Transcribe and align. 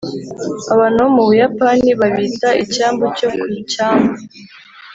abantu 0.73 0.97
bo 1.03 1.09
mu 1.15 1.23
buyapani 1.27 1.89
babita 1.99 2.49
“icyambu 2.63 3.05
cyo 3.17 3.27
ku 3.37 3.45
cyambu.” 3.71 4.13